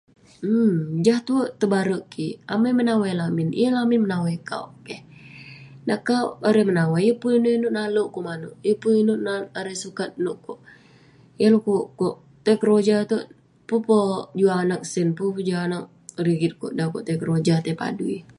[0.55, 6.29] Urm..jah tuerk tebarek kik, amai menawai lamin, yeng lamin menawai kauk, keh..nak kauk
[6.69, 11.87] menawai, yeng pun inouk inouk nalek kok manouk, yeng pun inouk erey..sukat nouk kok..yeng pukuk
[11.99, 13.21] kok, tai keroja..pun
[13.87, 15.85] peh juk anag sen, pun peh juk anag
[16.25, 18.17] rigit kok dan kok keroja, tai padui..